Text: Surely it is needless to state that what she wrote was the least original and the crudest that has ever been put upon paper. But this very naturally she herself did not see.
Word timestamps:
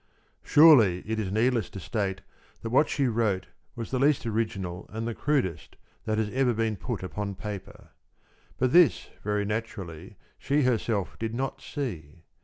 Surely 0.41 1.03
it 1.05 1.19
is 1.19 1.31
needless 1.31 1.69
to 1.69 1.79
state 1.79 2.21
that 2.63 2.71
what 2.71 2.89
she 2.89 3.05
wrote 3.07 3.49
was 3.75 3.91
the 3.91 3.99
least 3.99 4.25
original 4.25 4.87
and 4.91 5.07
the 5.07 5.13
crudest 5.13 5.75
that 6.05 6.17
has 6.17 6.27
ever 6.31 6.55
been 6.55 6.75
put 6.75 7.03
upon 7.03 7.35
paper. 7.35 7.89
But 8.57 8.73
this 8.73 9.09
very 9.23 9.45
naturally 9.45 10.17
she 10.39 10.63
herself 10.63 11.19
did 11.19 11.35
not 11.35 11.61
see. 11.61 12.23